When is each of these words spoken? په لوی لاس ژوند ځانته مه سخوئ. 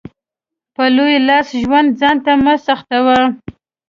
په 0.75 0.83
لوی 0.95 1.15
لاس 1.27 1.47
ژوند 1.61 1.89
ځانته 2.01 2.33
مه 2.43 2.53
سخوئ. 2.65 3.23